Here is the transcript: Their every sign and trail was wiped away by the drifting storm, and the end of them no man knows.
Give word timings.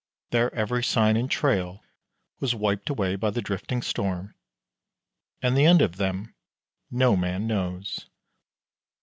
Their 0.31 0.51
every 0.55 0.83
sign 0.83 1.15
and 1.15 1.29
trail 1.29 1.83
was 2.39 2.55
wiped 2.55 2.89
away 2.89 3.15
by 3.15 3.29
the 3.29 3.41
drifting 3.43 3.83
storm, 3.83 4.33
and 5.43 5.55
the 5.55 5.65
end 5.65 5.79
of 5.83 5.97
them 5.97 6.33
no 6.89 7.15
man 7.15 7.45
knows. 7.45 8.07